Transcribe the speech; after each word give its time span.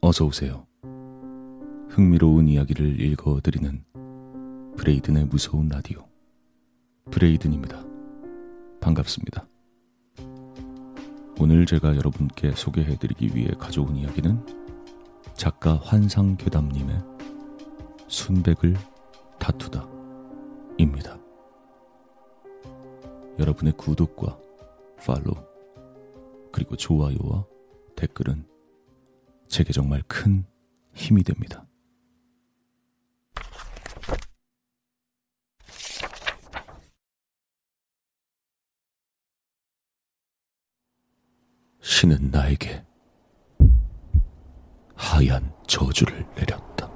어서 0.00 0.24
오세요. 0.24 0.66
흥미로운 1.90 2.48
이야기를 2.48 2.98
읽어드리는 2.98 3.84
브레이든의 4.76 5.26
무서운 5.26 5.68
라디오. 5.68 6.08
브레이든입니다. 7.10 7.84
반갑습니다. 8.80 9.46
오늘 11.38 11.66
제가 11.66 11.94
여러분께 11.96 12.52
소개해드리기 12.52 13.36
위해 13.36 13.50
가져온 13.58 13.96
이야기는 13.96 14.46
작가 15.34 15.76
환상괴담님의 15.76 17.02
순백을 18.06 18.76
다투다 19.38 19.86
입니다. 20.78 21.18
여러분의 23.38 23.74
구독과 23.76 24.38
팔로우 25.04 25.36
그리고 26.50 26.76
좋아요와 26.76 27.57
댓글은 27.98 28.46
제게 29.48 29.72
정말 29.72 30.04
큰 30.06 30.46
힘이 30.92 31.24
됩니다. 31.24 31.66
신은 41.80 42.30
나에게 42.30 42.86
하얀 44.94 45.52
저주를 45.66 46.24
내렸다. 46.36 46.88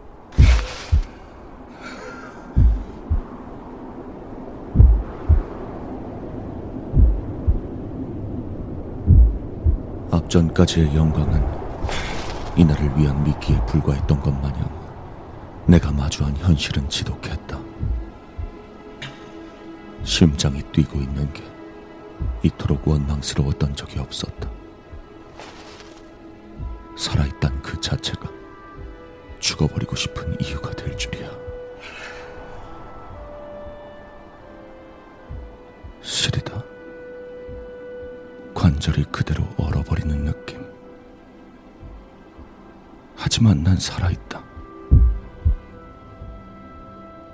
앞 10.12 10.21
전까지의 10.32 10.96
영광은 10.96 11.44
이날을 12.56 12.98
위한 12.98 13.22
미끼에 13.22 13.62
불과했던 13.66 14.18
것 14.18 14.30
마냥 14.40 14.66
내가 15.66 15.92
마주한 15.92 16.34
현실은 16.38 16.88
지독했다. 16.88 17.60
심장이 20.04 20.62
뛰고 20.72 21.00
있는 21.00 21.30
게 21.34 21.42
이토록 22.42 22.88
원망스러웠던 22.88 23.76
적이 23.76 23.98
없었다. 23.98 24.48
살아있단 26.96 27.60
그 27.60 27.78
자체가 27.78 28.26
죽어버리고 29.38 29.94
싶은 29.96 30.34
이유가 30.40 30.70
될 30.70 30.96
줄이야. 30.96 31.28
관절이 38.82 39.04
그대로 39.12 39.44
얼어버리는 39.56 40.24
느낌. 40.24 40.60
하지만 43.14 43.62
난 43.62 43.76
살아있다. 43.76 44.42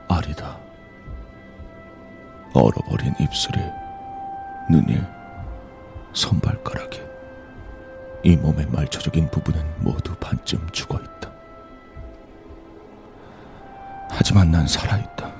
아리다. 0.08 0.58
얼어버린 2.52 3.14
입술이, 3.18 3.58
눈이, 4.70 5.00
손발가락이, 6.12 7.00
이 8.24 8.36
몸의 8.36 8.66
말초적인 8.66 9.30
부분은 9.30 9.64
모두 9.78 10.14
반쯤 10.16 10.68
죽어 10.70 11.00
있다. 11.00 11.32
하지만 14.10 14.50
난 14.50 14.66
살아있다. 14.66 15.32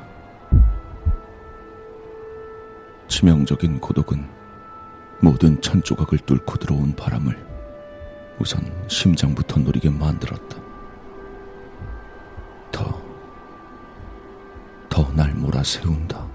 치명적인 3.08 3.80
고독은 3.80 4.37
모든 5.20 5.60
천 5.60 5.82
조각을 5.82 6.18
뚫고 6.20 6.56
들어온 6.58 6.94
바람을 6.94 7.46
우선 8.38 8.60
심장부터 8.88 9.58
노리게 9.60 9.90
만들었다. 9.90 10.56
더, 12.70 13.02
더 14.88 15.10
날 15.14 15.34
몰아세운다. 15.34 16.26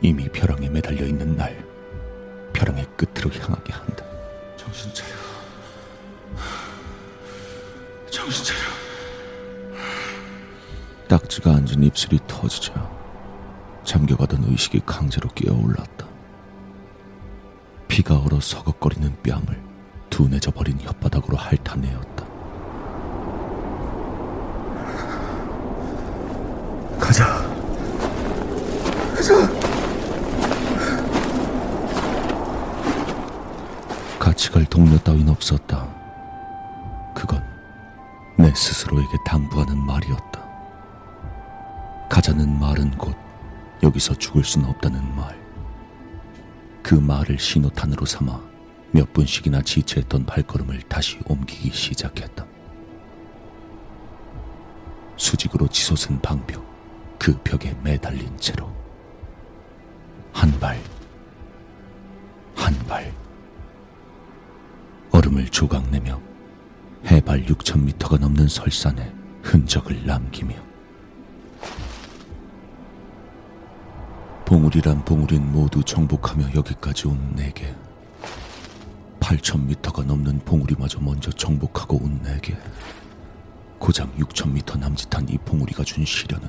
이미 0.00 0.28
벼랑에 0.28 0.68
매달려 0.68 1.06
있는 1.06 1.36
날, 1.36 1.64
벼랑의 2.52 2.86
끝으로 2.96 3.30
향하게 3.32 3.72
한다. 3.72 4.04
정신 4.56 4.92
차려. 4.92 5.14
정신 8.10 8.44
차려. 8.44 8.58
딱지가 11.08 11.50
앉은 11.54 11.82
입술이 11.84 12.18
터지자 12.26 12.74
잠겨가던 13.84 14.44
의식이 14.44 14.82
강제로 14.84 15.28
끼어올랐다. 15.30 16.07
피가 17.88 18.18
얼어 18.18 18.40
서걱거리는 18.40 19.22
뺨을 19.22 19.60
둔해져 20.10 20.50
버린 20.50 20.78
혓바닥으로 20.78 21.36
핥아내었다. 21.36 22.26
가자. 26.98 27.48
가자. 29.14 29.48
같이 34.18 34.50
갈 34.50 34.64
동료 34.66 34.98
따윈 34.98 35.28
없었다. 35.28 35.88
그건 37.14 37.42
내 38.36 38.52
스스로에게 38.54 39.16
당부하는 39.24 39.76
말이었다. 39.78 40.46
가자는 42.08 42.58
말은 42.58 42.96
곧 42.98 43.16
여기서 43.82 44.14
죽을 44.14 44.44
수는 44.44 44.68
없다는 44.68 45.16
말. 45.16 45.37
그 46.88 46.94
말을 46.94 47.38
신호탄으로 47.38 48.06
삼아 48.06 48.40
몇 48.92 49.12
분씩이나 49.12 49.60
지체했던 49.60 50.24
발걸음을 50.24 50.80
다시 50.88 51.18
옮기기 51.26 51.70
시작했다. 51.70 52.46
수직으로 55.18 55.68
치솟은 55.68 56.18
방벽, 56.22 56.64
그 57.18 57.36
벽에 57.42 57.76
매달린 57.82 58.34
채로 58.38 58.74
한 60.32 60.50
발, 60.58 60.80
한 62.56 62.74
발. 62.86 63.12
얼음을 65.10 65.46
조각내며 65.50 66.18
해발 67.04 67.44
6,000m가 67.44 68.18
넘는 68.18 68.48
설산에 68.48 69.12
흔적을 69.42 70.06
남기며 70.06 70.67
봉우리란 74.48 75.04
봉우린 75.04 75.52
모두 75.52 75.84
정복하며 75.84 76.54
여기까지 76.54 77.06
온 77.06 77.34
내게 77.36 77.76
8,000m가 79.20 80.06
넘는 80.06 80.38
봉우리마저 80.46 81.00
먼저 81.00 81.30
정복하고 81.30 81.98
온 81.98 82.22
내게 82.22 82.56
고작 83.78 84.16
6,000m 84.16 84.78
남짓한 84.78 85.28
이 85.28 85.36
봉우리가 85.36 85.84
준 85.84 86.02
시련은 86.02 86.48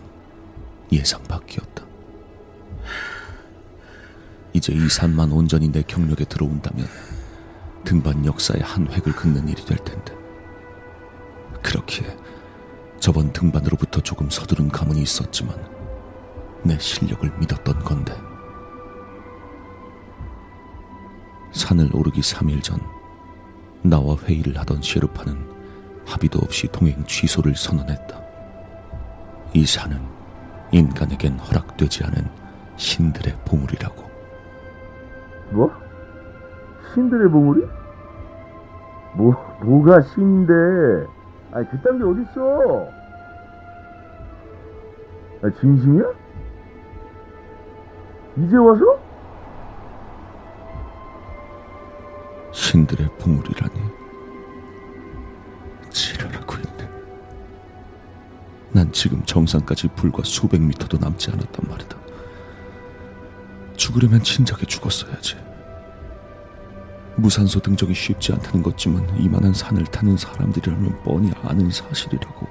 예상 0.94 1.22
밖이었다. 1.24 1.84
이제 4.54 4.72
이 4.72 4.88
산만 4.88 5.34
온전히 5.34 5.70
내 5.70 5.82
경력에 5.82 6.24
들어온다면 6.24 6.88
등반 7.84 8.26
역사의 8.26 8.64
한 8.64 8.90
획을 8.90 9.12
긋는 9.12 9.50
일이 9.50 9.66
될 9.66 9.78
텐데. 9.80 10.14
그렇기에 11.62 12.16
저번 13.02 13.34
등반으로부터 13.34 14.00
조금 14.00 14.30
서두른 14.30 14.70
감은이 14.70 15.02
있었지만 15.02 15.79
내 16.64 16.78
실력을 16.78 17.30
믿었던 17.40 17.80
건데. 17.80 18.14
산을 21.52 21.90
오르기 21.94 22.22
3일 22.22 22.62
전 22.62 22.80
나와 23.82 24.16
회의를 24.16 24.58
하던 24.60 24.82
셰르파는 24.82 25.36
합의도 26.06 26.40
없이 26.40 26.68
동행 26.72 27.04
취소를 27.06 27.56
선언했다. 27.56 28.20
이 29.54 29.66
산은 29.66 30.00
인간에겐 30.72 31.40
허락되지 31.40 32.04
않은 32.06 32.28
신들의 32.76 33.36
보물이라고. 33.46 34.10
뭐? 35.52 35.72
신들의 36.94 37.30
보물이? 37.32 37.66
뭐, 39.16 39.34
뭐가 39.64 40.02
신인데? 40.02 40.54
아니, 41.52 41.70
그딴 41.70 41.98
게 41.98 42.04
어딨어? 42.04 42.88
아, 45.42 45.50
진심이야? 45.60 46.04
이제 48.46 48.56
와서? 48.58 49.00
신들의 52.52 53.10
보물이라니 53.20 53.82
지랄하고 55.90 56.56
있네. 56.56 56.90
난 58.72 58.92
지금 58.92 59.24
정상까지 59.26 59.90
불과 59.90 60.24
수백 60.24 60.62
미터도 60.62 60.98
남지 60.98 61.32
않았단 61.32 61.70
말이다. 61.70 61.98
죽으려면 63.76 64.22
진작에 64.22 64.66
죽었어야지. 64.68 65.38
무산소 67.16 67.60
등적이 67.60 67.94
쉽지 67.94 68.32
않다는 68.34 68.64
것지만 68.64 69.18
이만한 69.18 69.54
산을 69.54 69.86
타는 69.86 70.16
사람들이라면 70.18 71.04
뻔히 71.04 71.32
아는 71.44 71.70
사실이라고. 71.70 72.48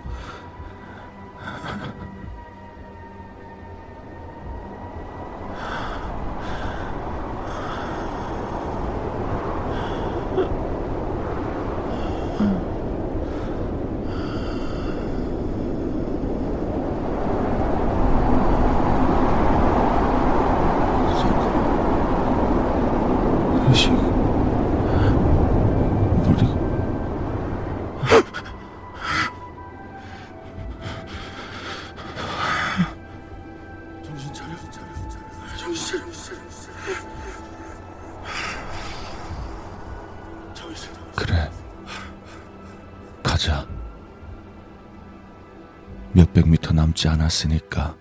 몇백 46.18 46.48
미터 46.48 46.72
남지 46.72 47.06
않았으니까 47.06 47.96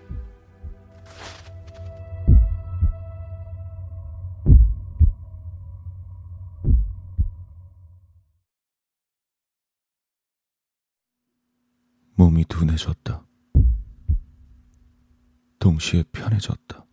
몸이 12.16 12.44
둔해졌다. 12.46 13.24
동시에 15.60 16.02
편해졌다. 16.10 16.84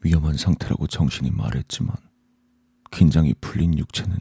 위험한 0.00 0.38
상태라고 0.38 0.86
정신이 0.86 1.32
말했지만 1.32 1.94
긴장이 2.90 3.34
풀린 3.42 3.76
육체는 3.76 4.16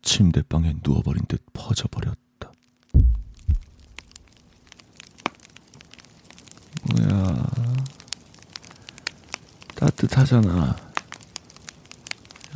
침대방에 0.00 0.76
누워버린 0.82 1.26
듯 1.28 1.44
퍼져버렸다. 1.52 2.21
뭐야. 6.82 7.46
따뜻하잖아. 9.74 10.76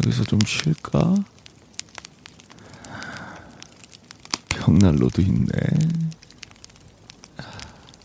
여기서 0.02 0.24
좀 0.24 0.38
쉴까? 0.44 1.14
벽난로도 4.48 5.22
있네. 5.22 5.46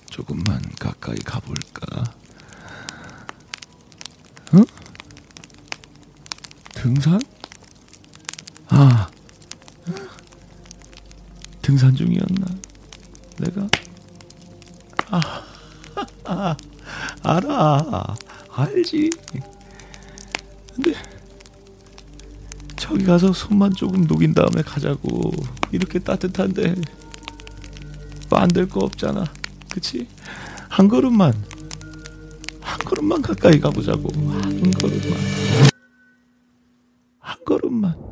조금만 0.09 0.61
가까이 0.79 1.15
가볼까? 1.17 2.03
어? 4.53 4.63
등산? 6.73 7.19
아, 8.67 9.09
등산 11.61 11.95
중이었나? 11.95 12.45
알아. 17.91 18.15
알지. 18.53 19.09
근데, 20.73 20.93
저기 22.77 23.03
가서 23.03 23.33
손만 23.33 23.73
조금 23.73 24.03
녹인 24.03 24.33
다음에 24.33 24.61
가자고. 24.61 25.31
이렇게 25.71 25.99
따뜻한데, 25.99 26.75
만들 28.29 28.67
거 28.69 28.81
없잖아. 28.81 29.25
그치? 29.69 30.07
한 30.69 30.87
걸음만, 30.87 31.33
한 32.61 32.79
걸음만 32.79 33.21
가까이 33.21 33.59
가보자고. 33.59 34.09
한 34.13 34.71
걸음만. 34.71 35.19
한 37.19 37.37
걸음만. 37.45 38.11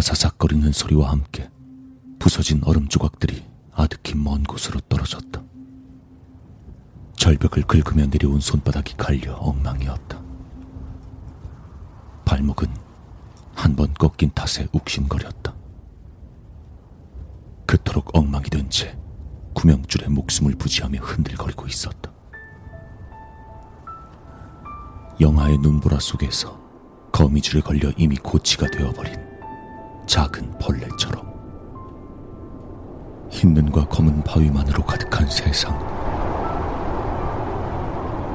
바사삭거리는 0.00 0.72
소리와 0.72 1.10
함께 1.10 1.50
부서진 2.18 2.62
얼음 2.64 2.88
조각들이 2.88 3.44
아득히 3.72 4.14
먼 4.14 4.42
곳으로 4.44 4.80
떨어졌다. 4.88 5.42
절벽을 7.16 7.64
긁으며 7.64 8.06
내려온 8.06 8.40
손바닥이 8.40 8.94
갈려 8.96 9.34
엉망이었다. 9.34 10.22
발목은 12.24 12.68
한 13.54 13.76
번 13.76 13.92
꺾인 13.92 14.30
탓에 14.34 14.66
욱신거렸다. 14.72 15.54
그토록 17.66 18.16
엉망이 18.16 18.44
된 18.44 18.70
채 18.70 18.96
구명줄에 19.52 20.08
목숨을 20.08 20.54
부지하며 20.54 20.98
흔들거리고 21.00 21.66
있었다. 21.66 22.10
영하의 25.20 25.58
눈보라 25.58 25.98
속에서 26.00 26.58
거미줄에 27.12 27.60
걸려 27.60 27.92
이미 27.98 28.16
고치가 28.16 28.66
되어버린 28.70 29.29
작은 30.10 30.58
벌레처럼. 30.58 31.24
흰 33.30 33.54
눈과 33.54 33.86
검은 33.86 34.24
바위만으로 34.24 34.82
가득한 34.82 35.28
세상. 35.28 35.72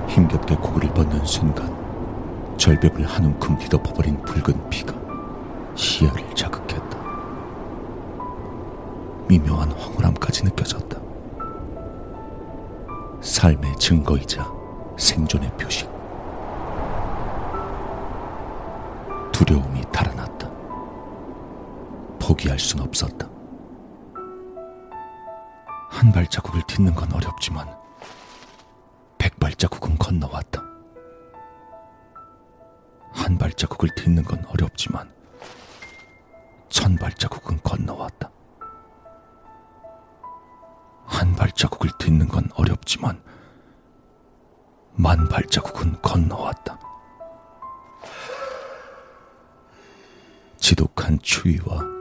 힘겹게 0.08 0.56
고개를 0.56 0.94
뻗는 0.94 1.26
순간 1.26 1.76
절벽을 2.56 3.06
한 3.06 3.26
움큼 3.26 3.58
뒤덮어버린 3.58 4.22
붉은 4.22 4.70
피가 4.70 4.94
시야를 5.76 6.34
자극했다. 6.34 6.98
미묘한 9.28 9.70
황홀함까지 9.74 10.46
느껴졌다. 10.46 10.98
삶의 13.20 13.76
증거이자 13.80 14.50
생존의 14.96 15.52
표식. 15.58 15.90
두려움이 19.34 19.82
달아났다 19.92 20.25
포기할 22.26 22.58
순 22.58 22.80
없었다. 22.80 23.30
한 25.92 26.12
발자국을 26.12 26.64
딛는 26.64 26.96
건 26.96 27.14
어렵지만 27.14 27.68
백 29.20 29.40
발자국은 29.40 29.96
건너왔다. 30.00 30.64
한 33.14 33.38
발자국을 33.38 33.90
딛는 33.96 34.24
건 34.24 34.44
어렵지만 34.48 35.14
천 36.70 36.96
발자국은 36.96 37.60
건너왔다. 37.62 38.32
한 41.06 41.36
발자국을 41.36 41.92
딛는 42.00 42.28
건 42.28 42.50
어렵지만 42.56 43.22
만 44.94 45.30
발자국은 45.30 46.02
건너왔다. 46.02 46.80
지독한 50.58 51.20
추위와 51.20 51.95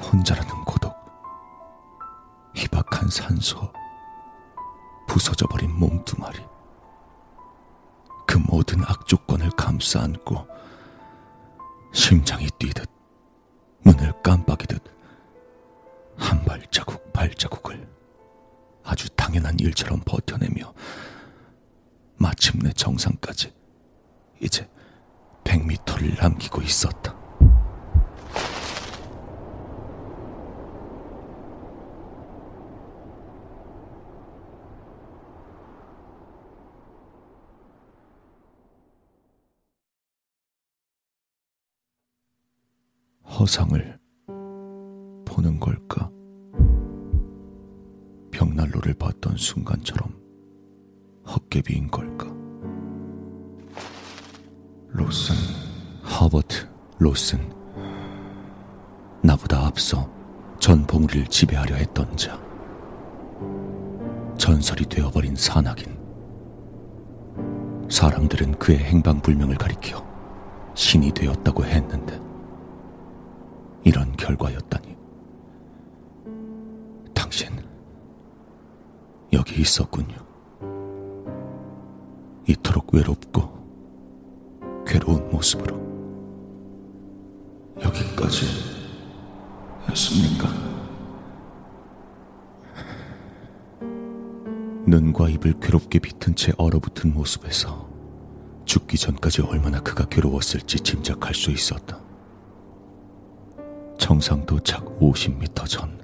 혼자라는 0.00 0.64
고독, 0.64 0.94
희박한 2.54 3.08
산소, 3.08 3.72
부서져버린 5.06 5.70
몸뚱아리. 5.78 6.38
그 8.26 8.38
모든 8.38 8.82
악조건을 8.84 9.50
감싸 9.50 10.02
안고 10.02 10.46
심장이 11.92 12.48
뛰듯 12.58 12.88
눈을 13.84 14.12
깜빡이듯 14.22 14.82
한 16.16 16.44
발자국 16.44 17.12
발자국을 17.12 17.88
아주 18.82 19.08
당연한 19.10 19.58
일처럼 19.60 20.00
버텨내며 20.04 20.72
마침내 22.16 22.72
정상까지 22.72 23.52
이제 24.40 24.68
100미터를 25.44 26.20
남기고 26.20 26.62
있었다. 26.62 27.14
허상을 43.44 43.98
보는 45.26 45.60
걸까? 45.60 46.10
벽난로를 48.30 48.94
봤던 48.94 49.36
순간처럼 49.36 50.18
헛개비인 51.26 51.90
걸까? 51.90 52.26
로슨, 54.88 55.34
허버트 56.02 56.66
로슨. 56.98 57.38
나보다 59.22 59.66
앞서 59.66 60.10
전 60.58 60.86
봉우리를 60.86 61.26
지배하려 61.26 61.74
했던 61.74 62.16
자. 62.16 62.40
전설이 64.38 64.86
되어버린 64.86 65.36
산악인 65.36 65.98
사람들은 67.90 68.52
그의 68.52 68.78
행방불명을 68.78 69.56
가리켜 69.56 70.02
신이 70.74 71.12
되었다고 71.12 71.66
했는데 71.66 72.33
이런 73.84 74.16
결과였다니. 74.16 74.96
당신 77.14 77.48
여기 79.32 79.60
있었군요. 79.60 80.16
이토록 82.48 82.92
외롭고 82.94 83.42
괴로운 84.86 85.30
모습으로 85.30 85.76
여기까지 87.82 88.46
했습니까? 89.88 90.48
눈과 94.86 95.30
입을 95.30 95.58
괴롭게 95.60 95.98
비튼 95.98 96.34
채 96.34 96.52
얼어붙은 96.58 97.14
모습에서 97.14 97.88
죽기 98.64 98.98
전까지 98.98 99.42
얼마나 99.42 99.80
그가 99.80 100.04
괴로웠을지 100.06 100.80
짐작할 100.80 101.34
수 101.34 101.50
있었다. 101.50 102.03
정상 103.98 104.44
도착 104.46 104.84
50m 104.98 105.66
전 105.66 105.98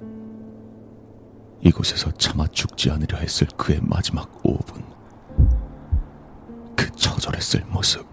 이곳에서 1.61 2.11
차마 2.11 2.47
죽지 2.47 2.89
않으려 2.91 3.17
했을 3.17 3.47
그의 3.57 3.79
마지막 3.83 4.31
5분 4.43 4.83
그 6.75 6.89
처절했을 6.91 7.65
모습 7.67 8.05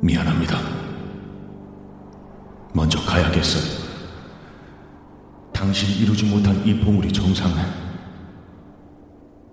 미안합니다. 0.00 0.56
먼저 2.72 3.00
가야겠어요. 3.00 3.88
당신이 5.52 5.98
이루지 6.02 6.26
못한 6.26 6.64
이 6.64 6.78
봉우리 6.78 7.12
정상을 7.12 7.56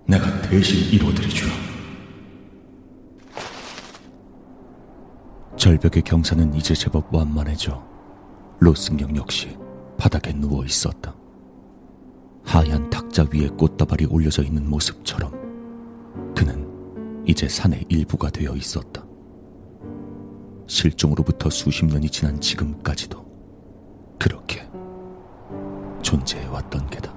내가 0.06 0.40
대신 0.42 0.88
이루어드리죠. 0.92 1.46
절벽의 5.56 6.02
경사는 6.02 6.54
이제 6.54 6.74
제법 6.74 7.12
완만해져 7.12 7.95
로승경 8.58 9.16
역시 9.16 9.56
바닥에 9.98 10.32
누워 10.32 10.64
있었다. 10.64 11.14
하얀 12.44 12.88
탁자 12.90 13.26
위에 13.32 13.48
꽃다발이 13.48 14.06
올려져 14.06 14.42
있는 14.42 14.68
모습처럼 14.68 15.32
그는 16.34 17.24
이제 17.26 17.48
산의 17.48 17.84
일부가 17.88 18.30
되어 18.30 18.54
있었다. 18.54 19.04
실종으로부터 20.66 21.50
수십 21.50 21.84
년이 21.86 22.08
지난 22.08 22.40
지금까지도 22.40 23.24
그렇게 24.18 24.68
존재해왔던 26.02 26.86
게다. 26.88 27.14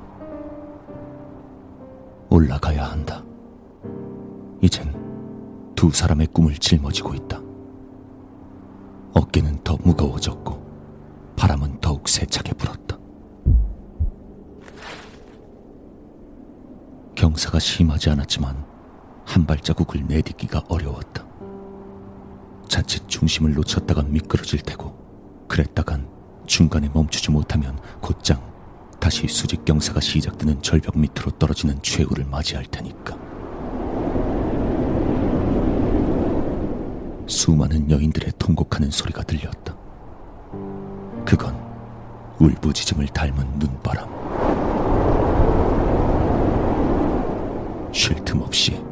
올라가야 2.30 2.86
한다. 2.86 3.24
이젠 4.62 4.94
두 5.76 5.90
사람의 5.90 6.28
꿈을 6.28 6.56
짊어지고 6.56 7.14
있다. 7.14 7.42
어깨는 9.14 9.64
더 9.64 9.78
무거워졌고 9.84 10.69
바람은 11.40 11.80
더욱 11.80 12.10
세차게 12.10 12.52
불었다. 12.56 12.98
경사가 17.16 17.60
심하지 17.60 18.10
않았지만 18.10 18.66
한 19.26 19.46
발자국을 19.46 20.06
내딛기가 20.06 20.66
어려웠다. 20.68 21.26
자칫 22.68 23.08
중심을 23.08 23.54
놓쳤다간 23.54 24.12
미끄러질 24.12 24.60
테고 24.64 24.94
그랬다간 25.48 26.10
중간에 26.46 26.90
멈추지 26.94 27.32
못하면 27.32 27.80
곧장 28.02 28.42
다시 29.00 29.26
수직 29.30 29.64
경사가 29.64 30.02
시작되는 30.02 30.62
절벽 30.62 30.98
밑으로 30.98 31.32
떨어지는 31.40 31.82
최후를 31.82 32.26
맞이할 32.26 32.66
테니까. 32.66 33.18
수많은 37.28 37.90
여인들의 37.90 38.34
통곡하는 38.38 38.92
소리가 38.92 39.24
들렸다. 39.24 39.79
그건 41.30 41.56
울부짖음을 42.40 43.06
닮은 43.10 43.60
눈바람. 43.60 44.10
쉴 47.94 48.16
틈 48.26 48.42
없이 48.42 48.84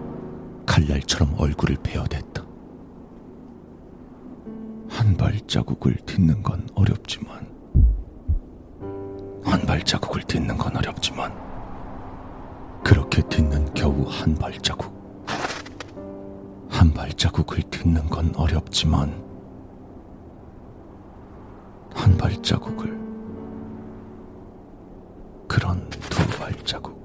칼날처럼 0.64 1.34
얼굴을 1.36 1.78
베어댔다. 1.82 2.44
한 4.88 5.18
발자국을 5.18 5.96
딛는 6.06 6.44
건 6.44 6.70
어렵지만, 6.76 7.48
한 9.44 9.66
발자국을 9.66 10.22
딛는 10.22 10.60
건 10.60 10.78
어렵지만, 10.78 11.34
그렇게 12.84 13.24
딛는 13.24 13.74
겨우 13.74 14.06
한 14.08 14.36
발자국. 14.36 14.96
한 16.70 16.94
발자국을 16.94 17.64
딛는 17.72 18.08
건 18.10 18.32
어렵지만, 18.36 19.27
한 21.98 22.16
발자국을, 22.16 22.96
그런 25.48 25.90
두 25.90 26.38
발자국, 26.38 26.96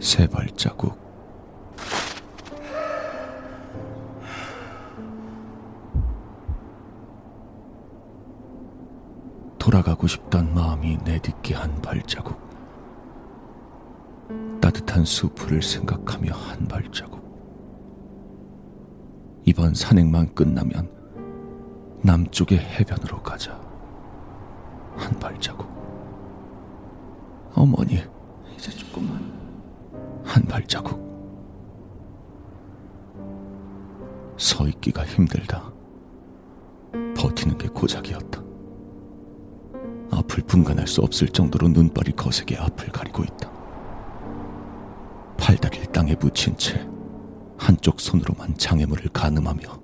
세 0.00 0.28
발자국, 0.28 0.96
돌아가고 9.58 10.06
싶단 10.06 10.54
마음이 10.54 10.98
내딛게 11.04 11.54
한 11.54 11.74
발자국. 11.82 12.38
따뜻한 14.60 15.04
수풀을 15.04 15.60
생각하며 15.60 16.32
한 16.32 16.66
발자국. 16.68 17.20
이번 19.44 19.74
산행만 19.74 20.34
끝나면 20.34 20.99
남쪽의 22.02 22.58
해변으로 22.58 23.22
가자. 23.22 23.60
한 24.96 25.18
발자국. 25.18 25.68
어머니, 27.54 28.02
이제 28.56 28.70
조금만. 28.70 29.32
한 30.24 30.42
발자국. 30.44 30.98
서 34.36 34.66
있기가 34.68 35.04
힘들다. 35.04 35.70
버티는 37.16 37.58
게 37.58 37.68
고작이었다. 37.68 38.40
앞을 40.12 40.44
분간할 40.44 40.86
수 40.86 41.02
없을 41.02 41.28
정도로 41.28 41.68
눈발이 41.68 42.12
거세게 42.12 42.56
앞을 42.56 42.88
가리고 42.88 43.22
있다. 43.24 43.50
팔다리를 45.38 45.86
땅에 45.92 46.14
붙인 46.14 46.56
채 46.56 46.86
한쪽 47.58 48.00
손으로만 48.00 48.56
장애물을 48.56 49.10
가늠하며 49.12 49.79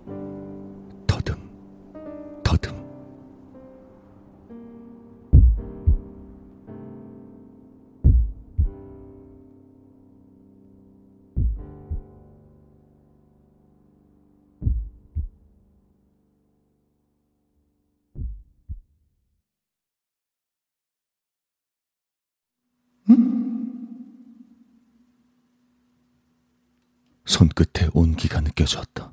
손끝에 27.36 27.90
온기가 27.92 28.40
느껴졌다. 28.40 29.12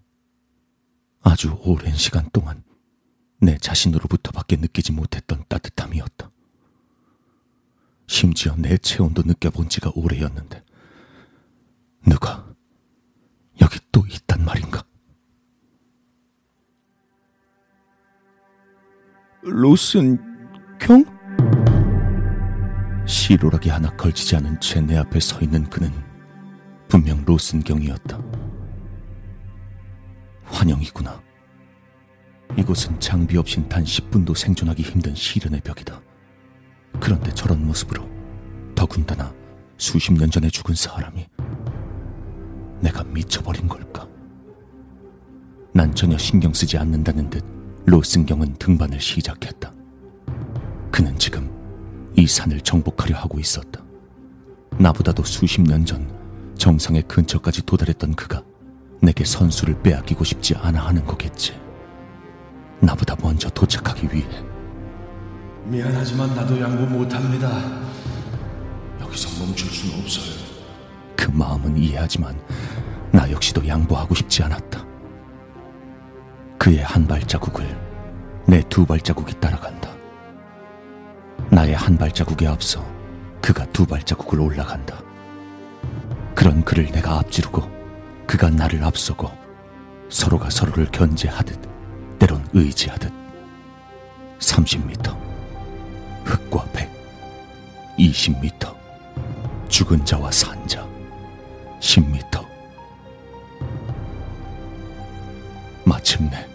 아주 1.24 1.60
오랜 1.66 1.94
시간 1.94 2.30
동안 2.32 2.64
내 3.42 3.58
자신으로부터밖에 3.58 4.56
느끼지 4.56 4.94
못했던 4.94 5.44
따뜻함이었다. 5.50 6.30
심지어 8.08 8.56
내 8.56 8.78
체온도 8.78 9.24
느껴본 9.24 9.68
지가 9.68 9.92
오래였는데 9.96 10.64
누가 12.08 12.48
여기 13.60 13.78
또 13.92 14.06
있단 14.08 14.46
말인가? 14.46 14.86
로슨 19.42 20.18
경? 20.80 21.04
시로락이 23.06 23.68
하나 23.68 23.94
걸치지 23.98 24.38
않은 24.38 24.62
채 24.62 24.80
내 24.80 24.96
앞에 24.96 25.20
서 25.20 25.42
있는 25.42 25.70
그는 25.70 26.13
분명 26.94 27.24
로슨경이었다. 27.26 28.22
환영이구나. 30.44 31.20
이곳은 32.56 33.00
장비 33.00 33.36
없인 33.36 33.68
단 33.68 33.84
10분도 33.84 34.38
생존하기 34.38 34.84
힘든 34.84 35.16
시련의 35.16 35.62
벽이다. 35.62 36.00
그런데 37.00 37.32
저런 37.32 37.66
모습으로 37.66 38.08
더군다나 38.76 39.34
수십 39.76 40.14
년 40.14 40.30
전에 40.30 40.50
죽은 40.50 40.76
사람이 40.76 41.26
내가 42.82 43.04
미쳐버린 43.06 43.68
걸까? 43.68 44.08
난 45.74 45.96
전혀 45.96 46.16
신경 46.20 46.54
쓰지 46.54 46.78
않는다는 46.78 47.28
듯 47.32 47.44
로슨경은 47.88 48.54
등반을 48.60 49.02
시작했다. 49.02 49.74
그는 50.92 51.18
지금 51.18 51.50
이 52.16 52.28
산을 52.28 52.62
정복하려 52.62 53.18
하고 53.18 53.40
있었다. 53.40 53.84
나보다도 54.78 55.24
수십 55.24 55.60
년 55.60 55.84
전 55.88 56.23
정상의 56.64 57.02
근처까지 57.10 57.66
도달했던 57.66 58.16
그가 58.16 58.42
내게 59.02 59.26
선수를 59.26 59.82
빼앗기고 59.84 60.24
싶지 60.24 60.56
않아 60.56 60.88
하는 60.88 61.04
거겠지. 61.04 61.60
나보다 62.80 63.18
먼저 63.22 63.50
도착하기 63.50 64.08
위해. 64.14 64.26
미안하지만 65.66 66.34
나도 66.34 66.58
양보 66.62 66.86
못합니다. 66.86 67.50
여기서 69.02 69.44
멈출 69.44 69.70
수는 69.72 70.00
없어요. 70.02 70.36
그 71.18 71.30
마음은 71.32 71.76
이해하지만 71.76 72.42
나 73.12 73.30
역시도 73.30 73.68
양보하고 73.68 74.16
싶지 74.16 74.42
않았다. 74.44 74.86
그의 76.58 76.78
한 76.78 77.06
발자국을 77.06 77.78
내 78.48 78.62
두 78.70 78.86
발자국이 78.86 79.38
따라간다. 79.42 79.90
나의 81.52 81.74
한 81.76 81.98
발자국에 81.98 82.48
앞서 82.48 82.82
그가 83.42 83.66
두 83.74 83.86
발자국을 83.86 84.40
올라간다. 84.40 85.04
그런 86.44 86.62
그를 86.66 86.92
내가 86.92 87.20
앞지르고 87.20 87.62
그가 88.28 88.50
나를 88.50 88.84
앞서고 88.84 89.32
서로가 90.10 90.50
서로를 90.50 90.88
견제하듯 90.88 91.58
때론 92.20 92.46
의지하듯 92.52 93.14
30m 94.40 95.18
흙과 96.26 96.66
백 96.74 96.92
20m 97.98 98.76
죽은 99.70 100.04
자와 100.04 100.32
산자 100.32 100.86
10m 101.80 102.46
마침내 105.86 106.46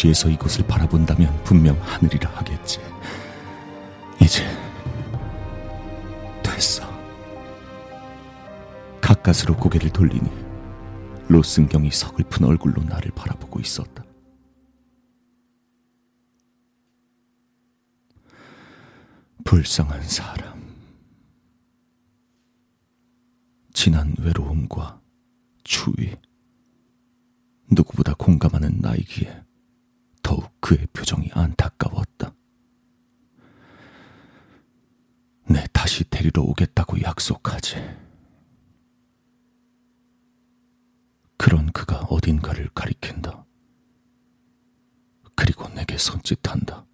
육지에서 0.00 0.30
이곳을 0.30 0.66
바라본다면 0.66 1.44
분명 1.44 1.78
하늘이라 1.82 2.30
하겠지 2.30 2.80
이제 4.22 4.44
됐어 6.42 6.88
가까스로 9.00 9.56
고개를 9.56 9.90
돌리니 9.90 10.30
로슨경이 11.28 11.90
서글픈 11.90 12.46
얼굴로 12.46 12.82
나를 12.84 13.10
바라보고 13.12 13.60
있었다 13.60 14.04
불쌍한 19.42 20.02
사람. 20.04 20.60
지난 23.72 24.14
외로움과 24.20 25.00
추위. 25.64 26.14
누구보다 27.68 28.14
공감하는 28.14 28.78
나이기에 28.80 29.42
더욱 30.30 30.48
그의 30.60 30.86
표정이 30.92 31.28
안타까웠다. 31.32 32.32
내 35.48 35.64
다시 35.72 36.08
데리러 36.08 36.42
오겠다고 36.42 37.02
약속하지. 37.02 37.74
그런 41.36 41.66
그가 41.72 42.02
어딘가를 42.02 42.68
가리킨다. 42.68 43.44
그리고 45.34 45.68
내게 45.70 45.98
손짓한다. 45.98 46.86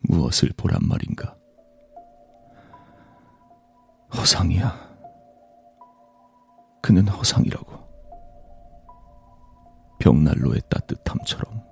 무엇을 0.00 0.50
보란 0.56 0.80
말인가? 0.82 1.38
허상이야. 4.12 4.88
그는 6.82 7.06
허상이라고. 7.06 7.67
벽난로의 10.08 10.62
따뜻함처럼 10.70 11.62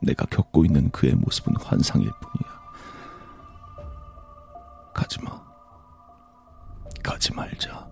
내가 0.00 0.24
겪고 0.24 0.64
있는 0.64 0.88
그의 0.90 1.14
모습은 1.14 1.56
환상일 1.56 2.10
뿐이야. 2.22 2.58
가지마. 4.94 5.46
가지 7.04 7.34
말자. 7.34 7.86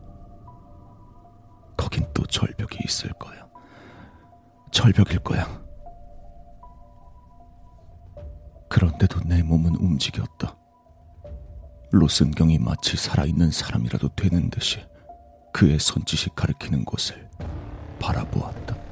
거긴 1.77 2.07
또 2.14 2.25
절벽이 2.25 2.79
있을 2.87 3.12
거야. 3.18 3.46
절벽일 4.70 5.18
거야. 5.18 5.46
그런데도 8.70 9.20
내 9.27 9.42
몸은 9.42 9.75
움직였다. 9.77 10.57
로슨경이 11.90 12.59
마치 12.59 12.96
살아있는 12.96 13.51
사람이라도 13.51 14.09
되는 14.16 14.49
듯이 14.49 14.83
그의 15.53 15.79
손짓이 15.79 16.31
가리키는 16.35 16.87
곳을 16.87 17.29
바라보았다. 18.01 18.86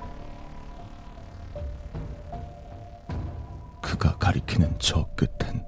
가 4.25 4.29
가리키는 4.29 4.75
저 4.79 5.07
끝엔 5.17 5.63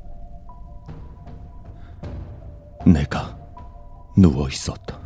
내가 2.86 3.36
누워 4.16 4.48
있었다. 4.48 4.98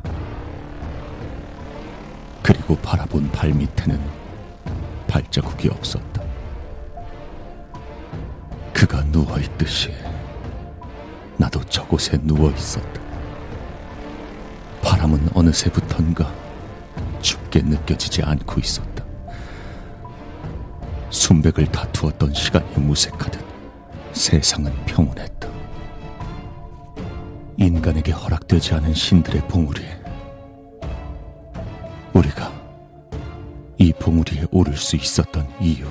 그리고 2.45 2.77
바라본 2.77 3.33
발 3.33 3.51
밑에는 3.51 4.01
발자국이 5.09 5.69
없었다. 5.69 6.23
그가 8.73 9.03
누워 9.11 9.37
있듯이 9.41 9.93
나도 11.37 11.65
저곳에 11.65 12.19
누워 12.23 12.53
있었다. 12.53 13.01
바람은 14.81 15.29
어느새부턴가 15.35 16.33
춥게 17.21 17.63
느껴지지 17.63 18.23
않고 18.23 18.61
있었다. 18.61 18.90
순백을 21.31 21.67
다투었던 21.67 22.35
시간이 22.35 22.77
무색하듯 22.81 23.41
세상은 24.13 24.73
평온했다. 24.85 25.49
인간에게 27.57 28.11
허락되지 28.11 28.75
않은 28.75 28.93
신들의 28.93 29.47
봉우리에 29.47 29.97
우리가 32.15 32.53
이 33.79 33.93
봉우리에 33.93 34.47
오를 34.51 34.77
수 34.77 34.97
있었던 34.97 35.49
이유. 35.61 35.87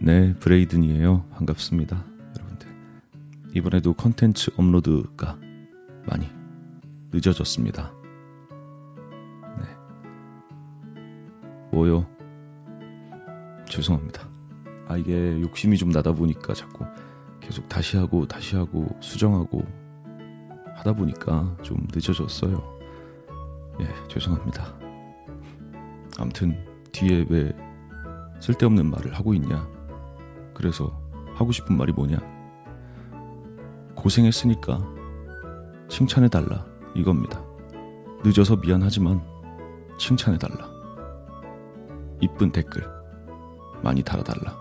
네, 0.00 0.32
브레이든이에요. 0.38 1.24
반갑습니다. 1.32 2.04
여러분들. 2.36 2.68
이번에도 3.54 3.92
컨텐츠 3.94 4.52
업로드가 4.56 5.36
많이 6.06 6.28
늦어졌습니다. 7.10 7.92
네. 9.58 9.64
뭐요? 11.72 12.06
죄송합니다. 13.68 14.22
아, 14.86 14.96
이게 14.96 15.40
욕심이 15.42 15.76
좀 15.76 15.90
나다 15.90 16.12
보니까 16.12 16.54
자꾸 16.54 16.84
계속 17.40 17.68
다시 17.68 17.96
하고 17.96 18.24
다시 18.26 18.54
하고 18.54 18.86
수정하고 19.00 19.64
하다 20.76 20.92
보니까 20.92 21.56
좀 21.62 21.88
늦어졌어요. 21.92 22.78
예, 23.80 23.88
죄송합니다. 24.08 24.78
아무튼 26.20 26.56
뒤에 26.92 27.26
왜 27.28 27.52
쓸데없는 28.40 28.88
말을 28.88 29.12
하고 29.14 29.34
있냐? 29.34 29.77
그래서 30.58 30.92
하고 31.34 31.52
싶은 31.52 31.76
말이 31.76 31.92
뭐냐? 31.92 32.18
고생했으니까 33.94 34.84
칭찬해달라 35.88 36.66
이겁니다. 36.96 37.40
늦어서 38.24 38.56
미안하지만 38.56 39.22
칭찬해달라. 39.98 40.68
이쁜 42.20 42.50
댓글 42.50 42.84
많이 43.84 44.02
달아달라. 44.02 44.58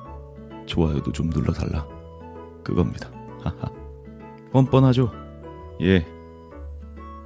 좋아요도 0.68 1.12
좀 1.12 1.32
눌러달라. 1.32 1.88
그겁니다. 2.64 3.10
하하. 3.42 3.72
뻔뻔하죠? 4.52 5.12
예. 5.82 6.06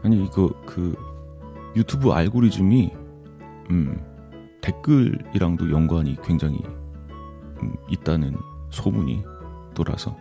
아니, 0.03 0.23
이거, 0.23 0.49
그, 0.65 0.95
유튜브 1.75 2.11
알고리즘이, 2.11 2.91
음, 3.69 4.05
댓글이랑도 4.61 5.71
연관이 5.71 6.15
굉장히 6.23 6.61
음, 7.61 7.75
있다는 7.89 8.35
소문이 8.71 9.23
돌아서 9.73 10.17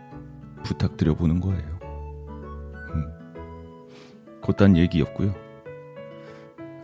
부탁드려 0.65 1.15
보는 1.15 1.41
거예요. 1.41 1.79
음, 2.95 4.41
곧단 4.43 4.77
얘기였고요. 4.77 5.35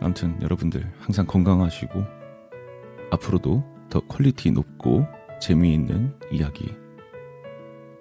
아무튼 0.01 0.41
여러분들 0.41 0.91
항상 0.99 1.25
건강하시고 1.25 2.03
앞으로도 3.11 3.63
더 3.89 3.99
퀄리티 4.01 4.51
높고 4.51 5.05
재미있는 5.39 6.17
이야기 6.31 6.75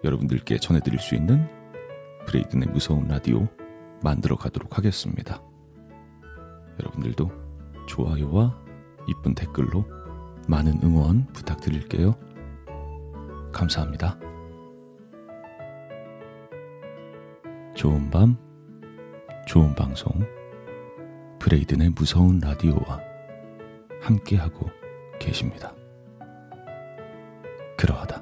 여러분들께 0.04 0.58
전해드릴 0.58 0.98
수 0.98 1.14
있는 1.14 1.48
브레이든의 2.26 2.68
무서운 2.68 3.08
라디오 3.08 3.48
만들어 4.02 4.36
가도록 4.36 4.76
하겠습니다. 4.78 5.42
여러분들도 6.78 7.30
좋아요와 7.86 8.58
이쁜 9.08 9.34
댓글로 9.34 9.84
많은 10.48 10.80
응원 10.82 11.26
부탁드릴게요. 11.32 12.14
감사합니다. 13.52 14.18
좋은 17.74 18.10
밤, 18.10 18.36
좋은 19.46 19.74
방송, 19.74 20.12
브레이든의 21.38 21.90
무서운 21.90 22.38
라디오와 22.38 23.00
함께하고 24.00 24.70
계십니다. 25.18 25.74
그러하다. 27.76 28.15